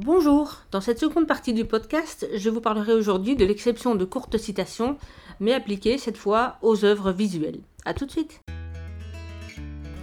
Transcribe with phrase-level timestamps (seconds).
[0.00, 4.38] Bonjour, dans cette seconde partie du podcast, je vous parlerai aujourd'hui de l'exception de courtes
[4.38, 4.96] citations,
[5.40, 7.58] mais appliquée cette fois aux œuvres visuelles.
[7.84, 8.40] A tout de suite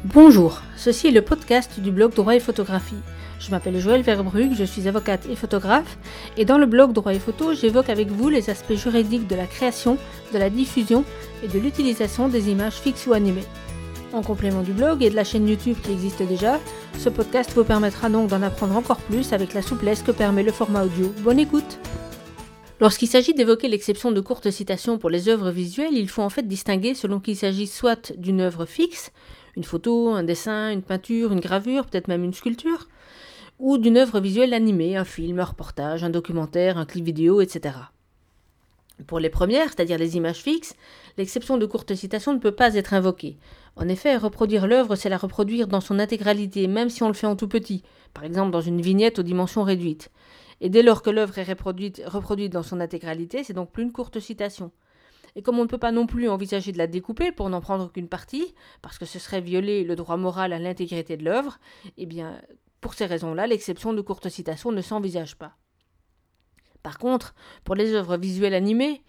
[0.03, 2.99] Bonjour, ceci est le podcast du blog Droit et Photographie.
[3.39, 5.97] Je m'appelle Joël Verbrugge, je suis avocate et photographe,
[6.35, 9.47] et dans le blog Droit et Photo, j'évoque avec vous les aspects juridiques de la
[9.47, 9.97] création,
[10.33, 11.05] de la diffusion
[11.41, 13.45] et de l'utilisation des images fixes ou animées.
[14.11, 16.59] En complément du blog et de la chaîne YouTube qui existe déjà,
[16.97, 20.51] ce podcast vous permettra donc d'en apprendre encore plus avec la souplesse que permet le
[20.51, 21.13] format audio.
[21.19, 21.79] Bonne écoute
[22.79, 26.47] Lorsqu'il s'agit d'évoquer l'exception de courtes citations pour les œuvres visuelles, il faut en fait
[26.47, 29.11] distinguer selon qu'il s'agit soit d'une œuvre fixe,
[29.55, 32.87] une photo, un dessin, une peinture, une gravure, peut-être même une sculpture,
[33.59, 37.75] ou d'une œuvre visuelle animée, un film, un reportage, un documentaire, un clip vidéo, etc.
[39.07, 40.73] Pour les premières, c'est-à-dire les images fixes,
[41.17, 43.37] l'exception de courte citation ne peut pas être invoquée.
[43.75, 47.27] En effet, reproduire l'œuvre, c'est la reproduire dans son intégralité, même si on le fait
[47.27, 50.11] en tout petit, par exemple dans une vignette aux dimensions réduites.
[50.61, 54.21] Et dès lors que l'œuvre est reproduite, dans son intégralité, c'est donc plus une courte
[54.21, 54.71] citation.
[55.35, 57.91] Et comme on ne peut pas non plus envisager de la découper pour n'en prendre
[57.91, 61.59] qu'une partie, parce que ce serait violer le droit moral à l'intégrité de l'œuvre,
[61.97, 62.39] eh bien,
[62.79, 65.57] pour ces raisons-là, l'exception de courte citation ne s'envisage pas.
[66.85, 67.33] Par contre,
[67.63, 69.01] pour les œuvres visuelles animées,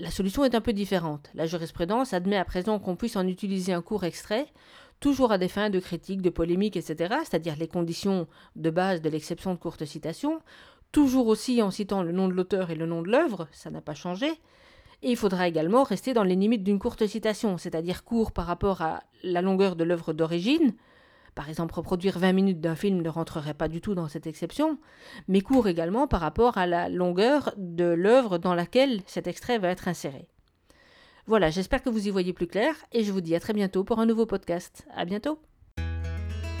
[0.00, 1.30] la solution est un peu différente.
[1.32, 4.48] La jurisprudence admet à présent qu'on puisse en utiliser un court extrait,
[5.00, 9.08] toujours à des fins de critique, de polémique, etc., c'est-à-dire les conditions de base de
[9.08, 10.42] l'exception de courte citation,
[10.92, 13.80] toujours aussi en citant le nom de l'auteur et le nom de l'œuvre, ça n'a
[13.80, 14.28] pas changé,
[15.02, 18.82] et il faudra également rester dans les limites d'une courte citation, c'est-à-dire court par rapport
[18.82, 20.74] à la longueur de l'œuvre d'origine,
[21.36, 24.78] par exemple, reproduire 20 minutes d'un film ne rentrerait pas du tout dans cette exception,
[25.28, 29.68] mais court également par rapport à la longueur de l'œuvre dans laquelle cet extrait va
[29.68, 30.28] être inséré.
[31.26, 33.84] Voilà, j'espère que vous y voyez plus clair et je vous dis à très bientôt
[33.84, 34.86] pour un nouveau podcast.
[34.96, 35.38] À bientôt.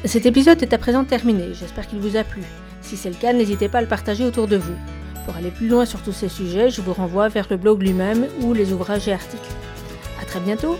[0.04, 2.42] Cet épisode est à présent terminé, j'espère qu'il vous a plu.
[2.82, 4.76] Si c'est le cas, n'hésitez pas à le partager autour de vous.
[5.24, 8.26] Pour aller plus loin sur tous ces sujets, je vous renvoie vers le blog lui-même
[8.42, 9.54] ou les ouvrages et articles.
[10.20, 10.76] À très bientôt